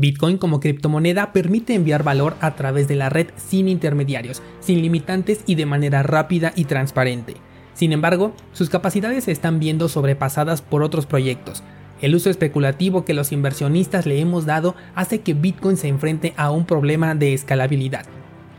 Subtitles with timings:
[0.00, 5.40] Bitcoin como criptomoneda permite enviar valor a través de la red sin intermediarios, sin limitantes
[5.46, 7.34] y de manera rápida y transparente.
[7.72, 11.62] Sin embargo, sus capacidades se están viendo sobrepasadas por otros proyectos.
[12.02, 16.50] El uso especulativo que los inversionistas le hemos dado hace que Bitcoin se enfrente a
[16.50, 18.04] un problema de escalabilidad.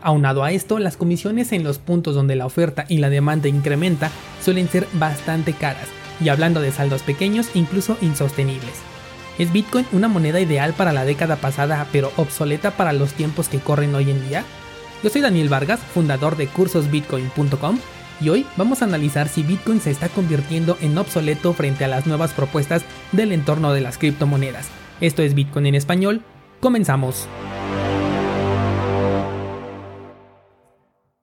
[0.01, 4.09] Aunado a esto, las comisiones en los puntos donde la oferta y la demanda incrementa
[4.41, 5.87] suelen ser bastante caras,
[6.19, 8.96] y hablando de saldos pequeños, incluso insostenibles.
[9.37, 13.59] ¿Es Bitcoin una moneda ideal para la década pasada pero obsoleta para los tiempos que
[13.59, 14.43] corren hoy en día?
[15.03, 17.77] Yo soy Daniel Vargas, fundador de cursosbitcoin.com
[18.19, 22.07] y hoy vamos a analizar si Bitcoin se está convirtiendo en obsoleto frente a las
[22.07, 24.69] nuevas propuestas del entorno de las criptomonedas.
[25.01, 26.23] Esto es Bitcoin en español,
[26.59, 27.27] comenzamos.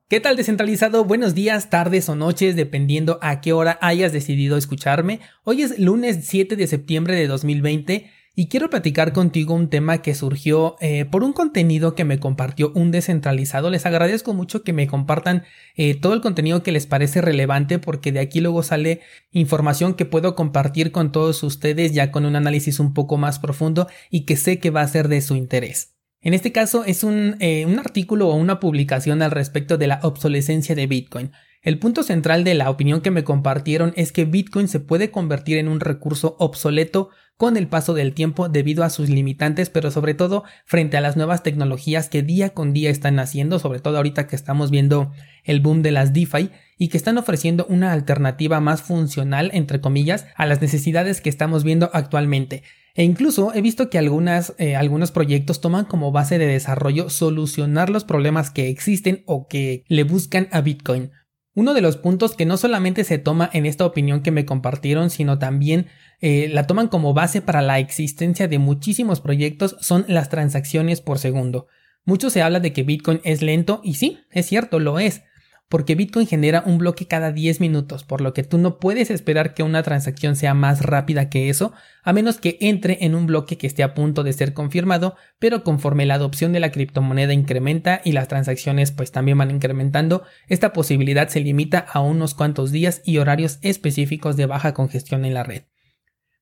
[0.06, 1.06] ¿Qué tal descentralizado?
[1.06, 5.20] Buenos días, tardes o noches, dependiendo a qué hora hayas decidido escucharme.
[5.44, 10.14] Hoy es lunes 7 de septiembre de 2020 y quiero platicar contigo un tema que
[10.14, 13.70] surgió eh, por un contenido que me compartió un descentralizado.
[13.70, 15.44] Les agradezco mucho que me compartan
[15.74, 19.00] eh, todo el contenido que les parece relevante porque de aquí luego sale
[19.32, 23.88] información que puedo compartir con todos ustedes ya con un análisis un poco más profundo
[24.10, 25.93] y que sé que va a ser de su interés.
[26.24, 30.74] En este caso es eh, un, artículo o una publicación al respecto de la obsolescencia
[30.74, 31.32] de Bitcoin.
[31.64, 35.56] El punto central de la opinión que me compartieron es que Bitcoin se puede convertir
[35.56, 40.12] en un recurso obsoleto con el paso del tiempo debido a sus limitantes, pero sobre
[40.12, 44.26] todo frente a las nuevas tecnologías que día con día están haciendo, sobre todo ahorita
[44.26, 48.82] que estamos viendo el boom de las DeFi y que están ofreciendo una alternativa más
[48.82, 52.62] funcional, entre comillas, a las necesidades que estamos viendo actualmente.
[52.94, 57.88] E incluso he visto que algunas, eh, algunos proyectos toman como base de desarrollo solucionar
[57.88, 61.10] los problemas que existen o que le buscan a Bitcoin.
[61.54, 65.08] Uno de los puntos que no solamente se toma en esta opinión que me compartieron,
[65.08, 65.86] sino también
[66.20, 71.18] eh, la toman como base para la existencia de muchísimos proyectos son las transacciones por
[71.18, 71.68] segundo.
[72.04, 75.22] Mucho se habla de que Bitcoin es lento y sí, es cierto, lo es,
[75.68, 79.54] porque Bitcoin genera un bloque cada 10 minutos, por lo que tú no puedes esperar
[79.54, 83.58] que una transacción sea más rápida que eso, a menos que entre en un bloque
[83.58, 88.00] que esté a punto de ser confirmado, pero conforme la adopción de la criptomoneda incrementa
[88.04, 93.00] y las transacciones pues también van incrementando, esta posibilidad se limita a unos cuantos días
[93.04, 95.62] y horarios específicos de baja congestión en la red.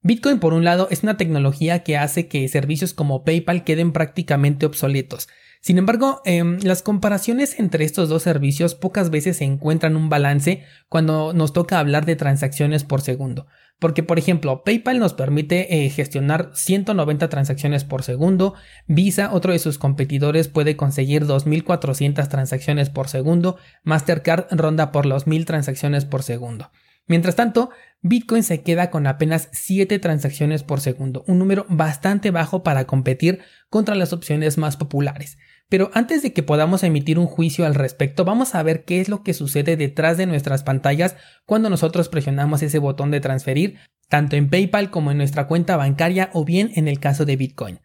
[0.05, 4.67] Bitcoin, por un lado, es una tecnología que hace que servicios como PayPal queden prácticamente
[4.67, 5.29] obsoletos,
[5.63, 10.65] sin embargo, em, las comparaciones entre estos dos servicios pocas veces se encuentran un balance
[10.89, 13.47] cuando nos toca hablar de transacciones por segundo.
[13.79, 18.55] Porque, por ejemplo, PayPal nos permite eh, gestionar 190 transacciones por segundo,
[18.89, 25.29] Visa, otro de sus competidores, puede conseguir 2.400 transacciones por segundo, Mastercard ronda por los
[25.29, 26.73] 1.000 transacciones por segundo.
[27.07, 32.65] Mientras tanto, Bitcoin se queda con apenas 7 transacciones por segundo, un número bastante bajo
[32.65, 33.41] para competir
[33.71, 35.39] contra las opciones más populares.
[35.73, 39.09] Pero antes de que podamos emitir un juicio al respecto, vamos a ver qué es
[39.09, 41.17] lo que sucede detrás de nuestras pantallas
[41.47, 43.79] cuando nosotros presionamos ese botón de transferir,
[44.11, 47.81] tanto en PayPal como en nuestra cuenta bancaria o bien en el caso de Bitcoin.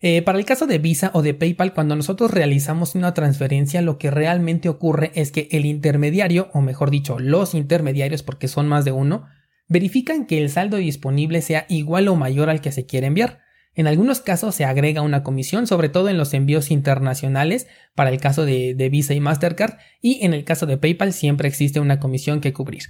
[0.00, 3.98] Eh, para el caso de Visa o de PayPal, cuando nosotros realizamos una transferencia, lo
[3.98, 8.86] que realmente ocurre es que el intermediario, o mejor dicho, los intermediarios, porque son más
[8.86, 9.26] de uno,
[9.68, 13.40] verifican que el saldo disponible sea igual o mayor al que se quiere enviar.
[13.76, 18.18] En algunos casos se agrega una comisión, sobre todo en los envíos internacionales, para el
[18.18, 22.40] caso de, Visa y Mastercard, y en el caso de PayPal siempre existe una comisión
[22.40, 22.84] que cubrir.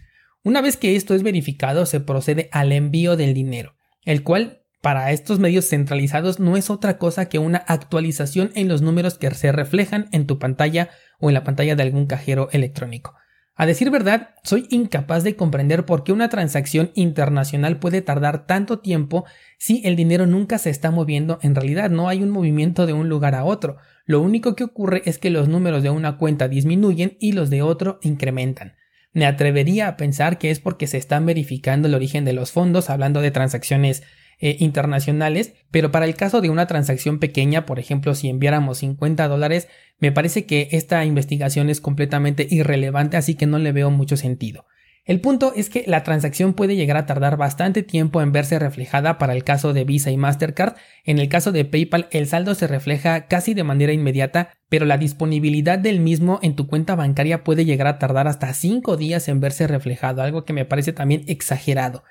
[0.44, 3.74] Una vez que esto es verificado, se procede al envío del dinero,
[4.04, 8.80] el cual para estos medios centralizados no es otra cosa que una actualización en los
[8.80, 13.16] números que se reflejan en tu pantalla o en la pantalla de algún cajero electrónico.
[13.58, 18.80] A decir verdad, soy incapaz de comprender por qué una transacción internacional puede tardar tanto
[18.80, 19.24] tiempo
[19.56, 23.08] si el dinero nunca se está moviendo en realidad, no hay un movimiento de un
[23.08, 23.78] lugar a otro.
[24.04, 27.62] Lo único que ocurre es que los números de una cuenta disminuyen y los de
[27.62, 28.74] otro incrementan.
[29.14, 32.90] Me atrevería a pensar que es porque se están verificando el origen de los fondos,
[32.90, 34.02] hablando de transacciones
[34.38, 39.28] eh, internacionales, pero para el caso de una transacción pequeña, por ejemplo, si enviáramos 50
[39.28, 39.68] dólares,
[39.98, 44.66] me parece que esta investigación es completamente irrelevante, así que no le veo mucho sentido.
[45.06, 49.18] El punto es que la transacción puede llegar a tardar bastante tiempo en verse reflejada
[49.18, 50.74] para el caso de Visa y Mastercard.
[51.04, 54.98] En el caso de PayPal el saldo se refleja casi de manera inmediata, pero la
[54.98, 59.38] disponibilidad del mismo en tu cuenta bancaria puede llegar a tardar hasta 5 días en
[59.38, 62.03] verse reflejado, algo que me parece también exagerado.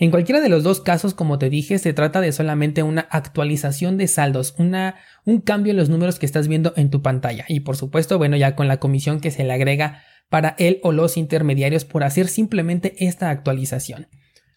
[0.00, 3.96] En cualquiera de los dos casos, como te dije, se trata de solamente una actualización
[3.96, 7.44] de saldos, una, un cambio en los números que estás viendo en tu pantalla.
[7.48, 10.92] Y por supuesto, bueno, ya con la comisión que se le agrega para él o
[10.92, 14.06] los intermediarios por hacer simplemente esta actualización.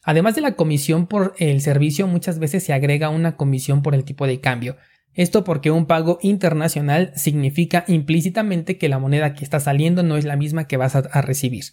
[0.04, 4.04] Además de la comisión por el servicio, muchas veces se agrega una comisión por el
[4.04, 4.78] tipo de cambio.
[5.14, 10.26] Esto porque un pago internacional significa implícitamente que la moneda que está saliendo no es
[10.26, 11.66] la misma que vas a, recibir.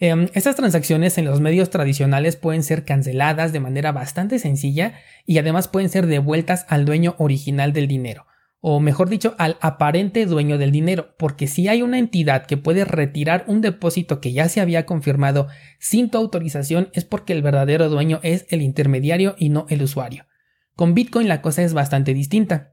[0.00, 4.94] Em, estas transacciones en los medios tradicionales pueden ser canceladas de manera bastante sencilla
[5.26, 8.26] y además pueden ser devueltas al dueño original del dinero,
[8.60, 12.84] o mejor dicho, al aparente dueño del dinero, porque si hay una entidad que puede
[12.84, 15.48] retirar un depósito que ya se había confirmado
[15.80, 20.26] sin tu autorización es porque el verdadero dueño es el intermediario y no el usuario.
[20.76, 22.72] Con Bitcoin la cosa es bastante distinta,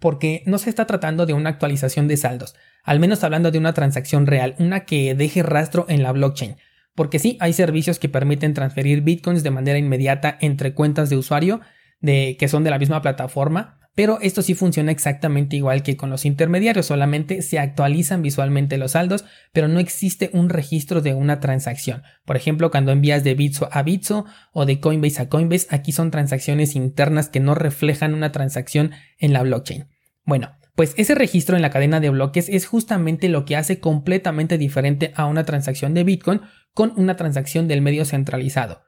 [0.00, 2.54] porque no se está tratando de una actualización de saldos,
[2.84, 6.56] al menos hablando de una transacción real, una que deje rastro en la blockchain.
[6.94, 11.60] Porque sí, hay servicios que permiten transferir bitcoins de manera inmediata entre cuentas de usuario
[12.00, 16.10] de, que son de la misma plataforma, pero esto sí funciona exactamente igual que con
[16.10, 21.40] los intermediarios, solamente se actualizan visualmente los saldos, pero no existe un registro de una
[21.40, 22.02] transacción.
[22.24, 26.10] Por ejemplo, cuando envías de Bitso a Bitso o de Coinbase a Coinbase, aquí son
[26.10, 29.88] transacciones internas que no reflejan una transacción en la blockchain.
[30.24, 34.56] Bueno, pues ese registro en la cadena de bloques es justamente lo que hace completamente
[34.56, 36.40] diferente a una transacción de Bitcoin
[36.72, 38.82] con una transacción del medio centralizado.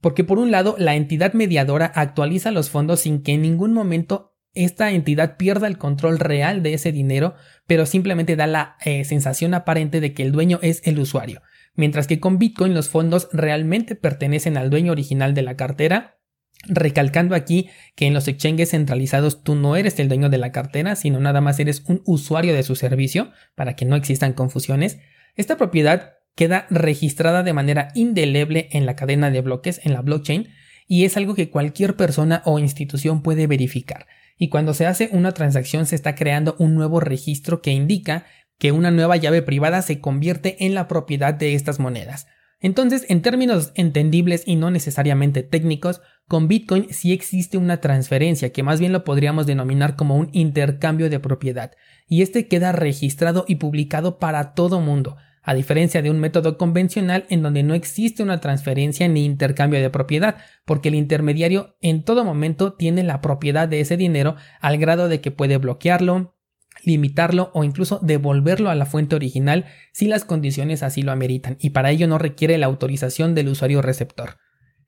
[0.00, 4.37] Porque por un lado, la entidad mediadora actualiza los fondos sin que en ningún momento
[4.54, 7.34] esta entidad pierda el control real de ese dinero,
[7.66, 11.42] pero simplemente da la eh, sensación aparente de que el dueño es el usuario,
[11.74, 16.18] mientras que con Bitcoin los fondos realmente pertenecen al dueño original de la cartera,
[16.66, 20.96] recalcando aquí que en los exchanges centralizados tú no eres el dueño de la cartera,
[20.96, 24.98] sino nada más eres un usuario de su servicio, para que no existan confusiones.
[25.36, 30.48] Esta propiedad queda registrada de manera indeleble en la cadena de bloques, en la blockchain,
[30.88, 34.06] y es algo que cualquier persona o institución puede verificar
[34.38, 38.24] y cuando se hace una transacción se está creando un nuevo registro que indica
[38.58, 42.26] que una nueva llave privada se convierte en la propiedad de estas monedas.
[42.60, 48.64] Entonces, en términos entendibles y no necesariamente técnicos, con Bitcoin sí existe una transferencia que
[48.64, 51.72] más bien lo podríamos denominar como un intercambio de propiedad,
[52.08, 57.26] y este queda registrado y publicado para todo mundo, a diferencia de un método convencional
[57.28, 62.24] en donde no existe una transferencia ni intercambio de propiedad, porque el intermediario en todo
[62.24, 66.36] momento tiene la propiedad de ese dinero al grado de que puede bloquearlo,
[66.84, 71.70] limitarlo o incluso devolverlo a la fuente original si las condiciones así lo ameritan, y
[71.70, 74.36] para ello no requiere la autorización del usuario receptor.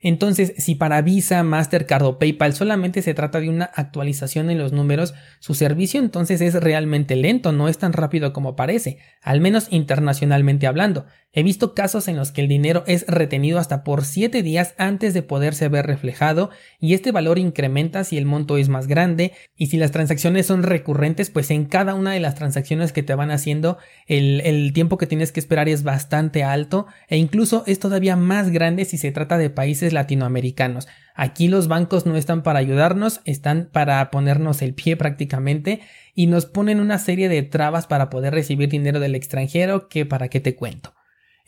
[0.01, 4.73] Entonces, si para Visa, Mastercard o PayPal solamente se trata de una actualización en los
[4.73, 9.69] números, su servicio entonces es realmente lento, no es tan rápido como parece, al menos
[9.71, 11.05] internacionalmente hablando.
[11.33, 15.15] He visto casos en los que el dinero es retenido hasta por 7 días antes
[15.15, 16.51] de poderse ver reflejado
[16.81, 20.65] y este valor incrementa si el monto es más grande y si las transacciones son
[20.65, 23.79] recurrentes pues en cada una de las transacciones que te van haciendo
[24.09, 28.51] el, el tiempo que tienes que esperar es bastante alto e incluso es todavía más
[28.51, 30.89] grande si se trata de países latinoamericanos.
[31.15, 35.81] Aquí los bancos no están para ayudarnos, están para ponernos el pie prácticamente
[36.13, 40.27] y nos ponen una serie de trabas para poder recibir dinero del extranjero que para
[40.27, 40.93] qué te cuento.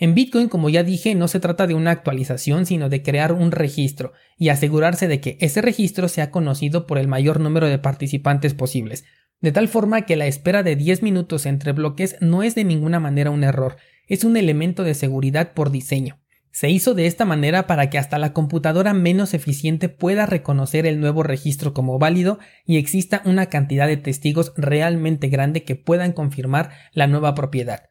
[0.02, 3.52] En Bitcoin, como ya dije, no se trata de una actualización, sino de crear un
[3.52, 8.52] registro y asegurarse de que ese registro sea conocido por el mayor número de participantes
[8.52, 9.04] posibles,
[9.40, 12.99] de tal forma que la espera de 10 minutos entre bloques no es de ninguna
[12.99, 13.76] manera un error,
[14.08, 16.19] es un elemento de seguridad por diseño.
[16.50, 20.98] Se hizo de esta manera para que hasta la computadora menos eficiente pueda reconocer el
[20.98, 26.70] nuevo registro como válido y exista una cantidad de testigos realmente grande que puedan confirmar
[26.93, 27.84] la nueva propiedad.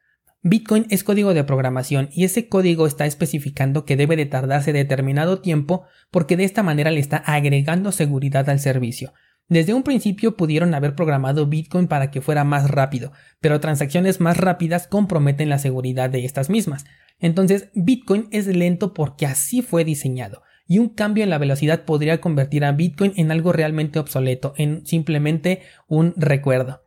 [0.43, 5.39] Bitcoin es código de programación y ese código está especificando que debe de tardarse determinado
[5.39, 9.13] tiempo porque de esta manera le está agregando seguridad al servicio.
[9.50, 14.38] Desde un principio pudieron haber programado Bitcoin para que fuera más rápido, pero transacciones más
[14.38, 16.86] rápidas comprometen la seguridad de estas mismas.
[17.19, 22.21] Entonces, Bitcoin es lento porque así fue diseñado, y un cambio en la velocidad podría
[22.21, 26.81] convertir a Bitcoin en algo realmente obsoleto, en simplemente un recuerdo.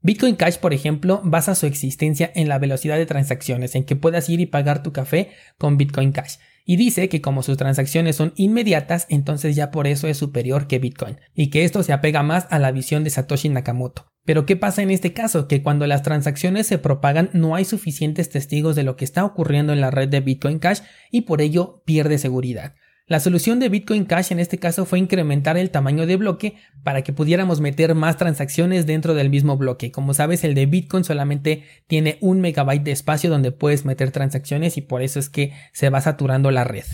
[0.00, 4.28] Bitcoin Cash, por ejemplo, basa su existencia en la velocidad de transacciones, en que puedas
[4.28, 6.36] ir y pagar tu café con Bitcoin Cash.
[6.64, 10.78] Y dice que como sus transacciones son inmediatas, entonces ya por eso es superior que
[10.78, 14.06] Bitcoin, y que esto se apega más a la visión de Satoshi Nakamoto.
[14.24, 15.48] Pero ¿qué pasa en este caso?
[15.48, 19.72] Que cuando las transacciones se propagan no hay suficientes testigos de lo que está ocurriendo
[19.72, 22.74] en la red de Bitcoin Cash y por ello pierde seguridad.
[23.08, 27.00] La solución de Bitcoin Cash en este caso fue incrementar el tamaño de bloque para
[27.00, 29.90] que pudiéramos meter más transacciones dentro del mismo bloque.
[29.90, 34.76] Como sabes, el de Bitcoin solamente tiene un megabyte de espacio donde puedes meter transacciones
[34.76, 36.84] y por eso es que se va saturando la red.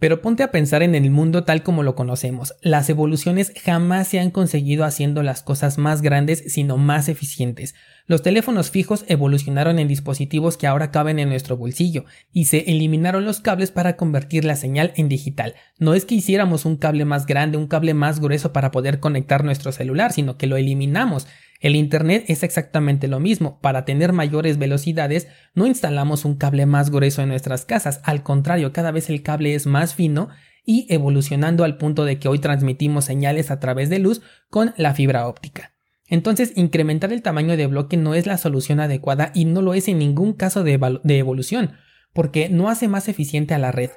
[0.00, 2.54] Pero ponte a pensar en el mundo tal como lo conocemos.
[2.62, 7.74] Las evoluciones jamás se han conseguido haciendo las cosas más grandes, sino más eficientes.
[8.06, 13.26] Los teléfonos fijos evolucionaron en dispositivos que ahora caben en nuestro bolsillo, y se eliminaron
[13.26, 15.54] los cables para convertir la señal en digital.
[15.78, 19.44] No es que hiciéramos un cable más grande, un cable más grueso para poder conectar
[19.44, 21.28] nuestro celular, sino que lo eliminamos.
[21.60, 23.60] El Internet es exactamente lo mismo.
[23.60, 28.00] Para tener mayores velocidades, no instalamos un cable más grueso en nuestras casas.
[28.02, 30.30] Al contrario, cada vez el cable es más fino
[30.64, 34.94] y evolucionando al punto de que hoy transmitimos señales a través de luz con la
[34.94, 35.72] fibra óptica.
[36.10, 39.86] Entonces, incrementar el tamaño de bloque no es la solución adecuada y no lo es
[39.86, 40.72] en ningún caso de,
[41.04, 41.76] evolución,
[42.12, 43.90] porque no hace más eficiente a la red.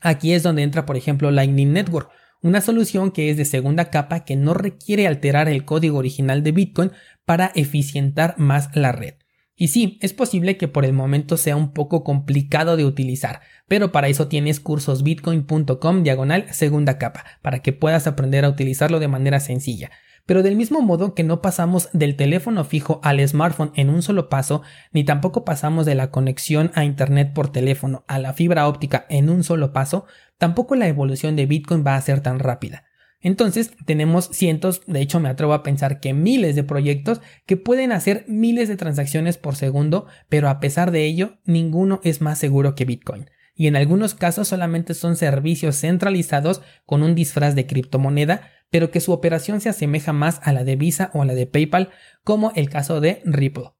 [0.00, 2.10] Aquí es donde entra, por ejemplo, Lightning Network,
[2.42, 6.52] una solución que es de segunda capa que no requiere alterar el código original de
[6.52, 6.92] Bitcoin
[7.24, 9.14] para eficientar más la red.
[9.54, 13.92] Y sí, es posible que por el momento sea un poco complicado de utilizar, pero
[13.92, 19.08] para eso tienes cursos bitcoin.com diagonal segunda capa, para que puedas aprender a utilizarlo de
[19.08, 19.90] manera sencilla.
[20.26, 24.28] Pero del mismo modo que no pasamos del teléfono fijo al smartphone en un solo
[24.28, 24.62] paso,
[24.92, 29.30] ni tampoco pasamos de la conexión a Internet por teléfono a la fibra óptica en
[29.30, 30.06] un solo paso,
[30.38, 32.84] tampoco la evolución de Bitcoin va a ser tan rápida.
[33.20, 37.92] Entonces tenemos cientos, de hecho me atrevo a pensar que miles de proyectos que pueden
[37.92, 42.74] hacer miles de transacciones por segundo, pero a pesar de ello, ninguno es más seguro
[42.74, 43.30] que Bitcoin.
[43.54, 49.00] Y en algunos casos solamente son servicios centralizados con un disfraz de criptomoneda, pero que
[49.00, 51.90] su operación se asemeja más a la de Visa o a la de PayPal,
[52.24, 53.72] como el caso de Ripple.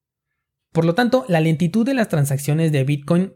[0.72, 3.32] Por lo tanto, la lentitud de las transacciones de Bitcoin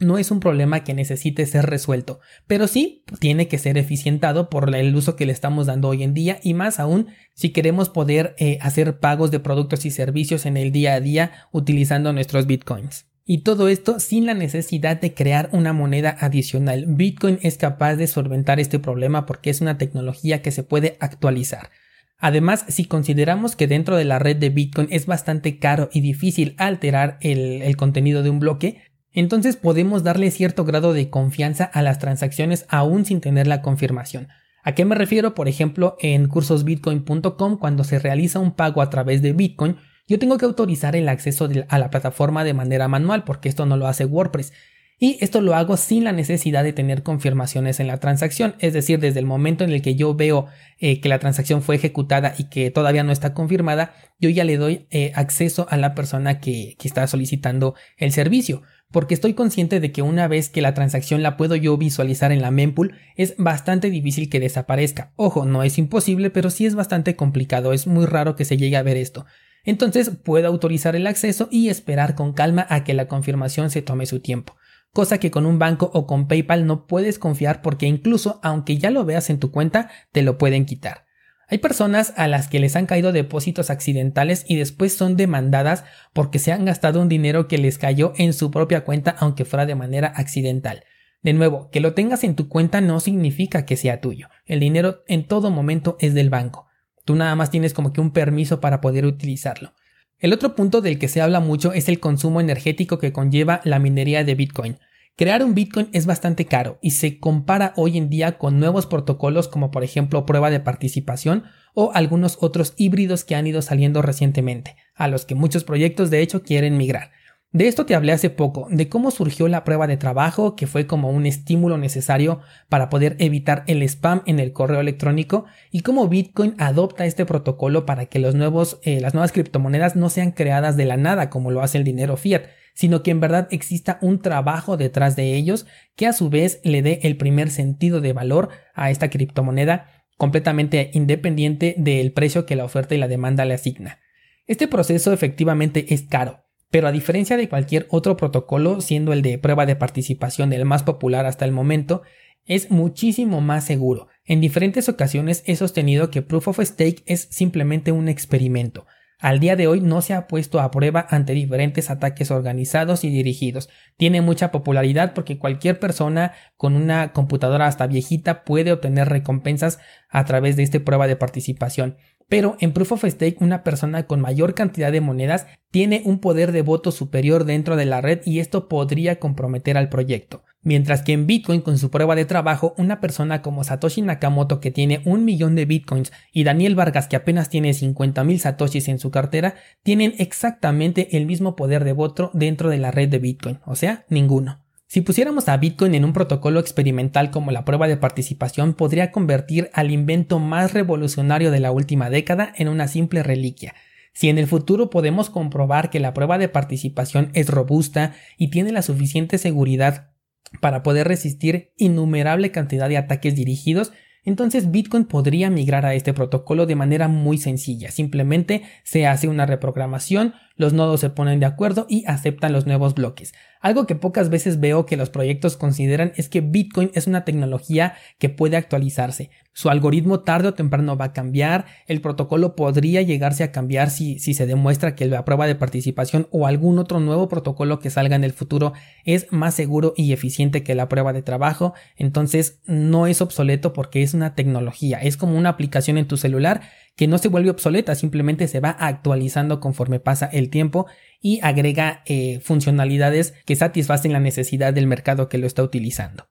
[0.00, 4.74] no es un problema que necesite ser resuelto, pero sí tiene que ser eficientado por
[4.74, 8.34] el uso que le estamos dando hoy en día y más aún si queremos poder
[8.38, 13.06] eh, hacer pagos de productos y servicios en el día a día utilizando nuestros bitcoins.
[13.26, 16.84] Y todo esto sin la necesidad de crear una moneda adicional.
[16.86, 21.70] Bitcoin es capaz de solventar este problema porque es una tecnología que se puede actualizar.
[22.18, 26.54] Además, si consideramos que dentro de la red de Bitcoin es bastante caro y difícil
[26.58, 31.98] alterar el, contenido de un bloque, entonces podemos darle cierto grado de confianza a las
[31.98, 34.28] transacciones aún sin tener la confirmación.
[34.62, 35.34] ¿A qué me refiero?
[35.34, 40.38] Por ejemplo, en cursosbitcoin.com, cuando se realiza un pago a través de Bitcoin, yo tengo
[40.38, 44.04] que autorizar el acceso a la plataforma de manera manual, porque esto no lo hace
[44.04, 44.52] WordPress.
[44.98, 49.00] Y esto lo hago sin la necesidad de tener confirmaciones en la transacción, es decir,
[49.00, 50.46] desde el momento en el que yo veo
[50.78, 54.56] eh, que la transacción fue ejecutada y que todavía no está confirmada, yo ya le
[54.56, 58.62] doy eh, acceso a la persona que, que está solicitando el servicio
[58.94, 62.40] porque estoy consciente de que una vez que la transacción la puedo yo visualizar en
[62.40, 65.12] la mempool, es bastante difícil que desaparezca.
[65.16, 68.76] Ojo, no es imposible, pero sí es bastante complicado, es muy raro que se llegue
[68.76, 69.26] a ver esto.
[69.64, 74.06] Entonces puedo autorizar el acceso y esperar con calma a que la confirmación se tome
[74.06, 74.56] su tiempo.
[74.92, 78.90] Cosa que con un banco o con PayPal no puedes confiar porque incluso aunque ya
[78.90, 81.04] lo veas en tu cuenta, te lo pueden quitar.
[81.48, 86.38] Hay personas a las que les han caído depósitos accidentales y después son demandadas porque
[86.38, 89.74] se han gastado un dinero que les cayó en su propia cuenta aunque fuera de
[89.74, 90.84] manera accidental.
[91.22, 94.28] De nuevo, que lo tengas en tu cuenta no significa que sea tuyo.
[94.46, 96.66] El dinero en todo momento es del banco.
[97.04, 99.74] Tú nada más tienes como que un permiso para poder utilizarlo.
[100.18, 103.78] El otro punto del que se habla mucho es el consumo energético que conlleva la
[103.78, 104.78] minería de Bitcoin.
[105.16, 109.46] Crear un Bitcoin es bastante caro y se compara hoy en día con nuevos protocolos
[109.46, 114.76] como por ejemplo prueba de participación o algunos otros híbridos que han ido saliendo recientemente,
[114.94, 117.12] a los que muchos proyectos de hecho quieren migrar.
[117.54, 120.88] De esto te hablé hace poco, de cómo surgió la prueba de trabajo, que fue
[120.88, 126.08] como un estímulo necesario para poder evitar el spam en el correo electrónico, y cómo
[126.08, 130.76] Bitcoin adopta este protocolo para que los nuevos, eh, las nuevas criptomonedas no sean creadas
[130.76, 132.42] de la nada como lo hace el dinero fiat,
[132.74, 136.82] sino que en verdad exista un trabajo detrás de ellos que a su vez le
[136.82, 142.64] dé el primer sentido de valor a esta criptomoneda completamente independiente del precio que la
[142.64, 144.00] oferta y la demanda le asigna.
[144.48, 146.43] Este proceso efectivamente es caro,
[146.74, 150.82] pero a diferencia de cualquier otro protocolo, siendo el de prueba de participación el más
[150.82, 152.02] popular hasta el momento,
[152.46, 154.08] es muchísimo más seguro.
[154.24, 158.86] En diferentes ocasiones he sostenido que Proof of Stake es simplemente un experimento,
[159.24, 163.08] al día de hoy no se ha puesto a prueba ante diferentes ataques organizados y
[163.08, 163.70] dirigidos.
[163.96, 169.78] Tiene mucha popularidad porque cualquier persona con una computadora hasta viejita puede obtener recompensas
[170.10, 171.96] a través de esta prueba de participación.
[172.28, 176.52] Pero en Proof of Stake una persona con mayor cantidad de monedas tiene un poder
[176.52, 180.44] de voto superior dentro de la red y esto podría comprometer al proyecto.
[180.62, 184.70] Mientras que en Bitcoin con su prueba de trabajo, una persona como Satoshi Nakamoto que
[184.70, 188.98] tiene un millón de Bitcoins y Daniel Vargas que apenas tiene 50 mil Satoshis en
[188.98, 193.60] su cartera, tienen exactamente el mismo poder de voto dentro de la red de Bitcoin,
[193.66, 194.63] o sea, ninguno.
[194.94, 199.68] Si pusiéramos a Bitcoin en un protocolo experimental como la prueba de participación, podría convertir
[199.72, 203.74] al invento más revolucionario de la última década en una simple reliquia.
[204.12, 208.70] Si en el futuro podemos comprobar que la prueba de participación es robusta y tiene
[208.70, 210.12] la suficiente seguridad
[210.60, 213.90] para poder resistir innumerable cantidad de ataques dirigidos,
[214.24, 217.90] entonces Bitcoin podría migrar a este protocolo de manera muy sencilla.
[217.90, 222.94] Simplemente se hace una reprogramación, los nodos se ponen de acuerdo y aceptan los nuevos
[222.94, 223.34] bloques.
[223.60, 227.94] Algo que pocas veces veo que los proyectos consideran es que Bitcoin es una tecnología
[228.18, 229.30] que puede actualizarse.
[229.52, 234.18] Su algoritmo tarde o temprano va a cambiar, el protocolo podría llegarse a cambiar si,
[234.18, 238.16] si se demuestra que la prueba de participación o algún otro nuevo protocolo que salga
[238.16, 238.72] en el futuro
[239.04, 244.02] es más seguro y eficiente que la prueba de trabajo, entonces no es obsoleto porque
[244.02, 246.62] es una tecnología, es como una aplicación en tu celular
[246.96, 250.86] que no se vuelve obsoleta, simplemente se va actualizando conforme pasa el tiempo
[251.20, 256.28] y agrega eh, funcionalidades que satisfacen la necesidad del mercado que lo está utilizando.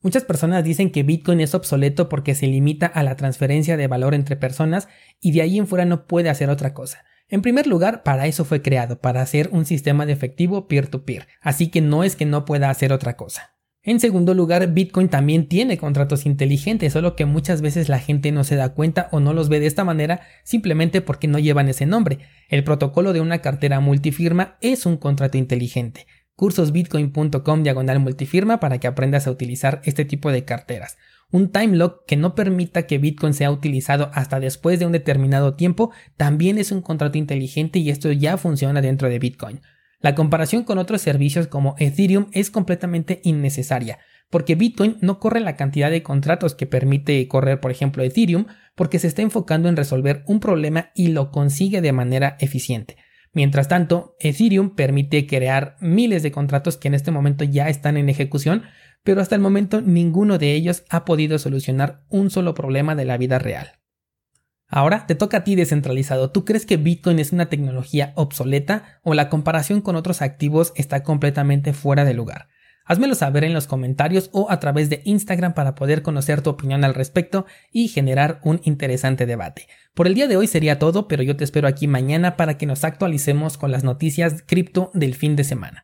[0.00, 4.14] Muchas personas dicen que Bitcoin es obsoleto porque se limita a la transferencia de valor
[4.14, 4.88] entre personas
[5.20, 7.04] y de ahí en fuera no puede hacer otra cosa.
[7.28, 11.28] En primer lugar, para eso fue creado, para hacer un sistema de efectivo peer-to-peer, -peer,
[11.42, 13.57] así que no es que no pueda hacer otra cosa.
[13.88, 18.44] En segundo lugar, Bitcoin también tiene contratos inteligentes, solo que muchas veces la gente no
[18.44, 21.86] se da cuenta o no los ve de esta manera simplemente porque no llevan ese
[21.86, 22.18] nombre.
[22.50, 26.06] El protocolo de una cartera multifirma es un contrato inteligente.
[26.36, 30.98] Cursosbitcoin.com diagonal multifirma para que aprendas a utilizar este tipo de carteras.
[31.30, 35.54] Un time lock que no permita que Bitcoin sea utilizado hasta después de un determinado
[35.54, 39.62] tiempo también es un contrato inteligente y esto ya funciona dentro de Bitcoin.
[40.00, 43.98] La comparación con otros servicios como Ethereum es completamente innecesaria,
[44.30, 49.00] porque Bitcoin no corre la cantidad de contratos que permite correr, por ejemplo, Ethereum, porque
[49.00, 52.96] se está enfocando en resolver un problema y lo consigue de manera eficiente.
[53.32, 58.08] Mientras tanto, Ethereum permite crear miles de contratos que en este momento ya están en
[58.08, 58.62] ejecución,
[59.02, 63.16] pero hasta el momento ninguno de ellos ha podido solucionar un solo problema de la
[63.16, 63.77] vida real.
[64.68, 66.30] Ahora te toca a ti descentralizado.
[66.30, 71.02] ¿Tú crees que Bitcoin es una tecnología obsoleta o la comparación con otros activos está
[71.02, 72.48] completamente fuera de lugar?
[72.84, 76.84] Házmelo saber en los comentarios o a través de Instagram para poder conocer tu opinión
[76.84, 79.68] al respecto y generar un interesante debate.
[79.92, 82.64] Por el día de hoy sería todo, pero yo te espero aquí mañana para que
[82.64, 85.76] nos actualicemos con las noticias cripto del fin de semana.